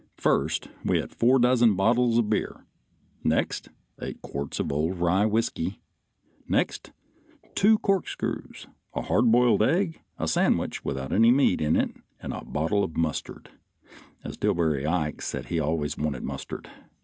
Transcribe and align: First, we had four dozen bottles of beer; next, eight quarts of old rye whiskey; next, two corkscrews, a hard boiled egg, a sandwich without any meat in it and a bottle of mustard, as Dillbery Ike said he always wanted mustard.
First, 0.17 0.67
we 0.83 0.97
had 0.97 1.11
four 1.11 1.37
dozen 1.37 1.75
bottles 1.75 2.17
of 2.17 2.27
beer; 2.27 2.65
next, 3.23 3.69
eight 4.01 4.19
quarts 4.23 4.59
of 4.59 4.71
old 4.71 4.97
rye 4.97 5.27
whiskey; 5.27 5.79
next, 6.47 6.91
two 7.53 7.77
corkscrews, 7.77 8.65
a 8.95 9.03
hard 9.03 9.31
boiled 9.31 9.61
egg, 9.61 10.01
a 10.17 10.27
sandwich 10.27 10.83
without 10.83 11.13
any 11.13 11.29
meat 11.29 11.61
in 11.61 11.75
it 11.75 11.91
and 12.19 12.33
a 12.33 12.43
bottle 12.43 12.83
of 12.83 12.97
mustard, 12.97 13.51
as 14.23 14.37
Dillbery 14.37 14.87
Ike 14.87 15.21
said 15.21 15.45
he 15.49 15.59
always 15.59 15.99
wanted 15.99 16.23
mustard. 16.23 16.67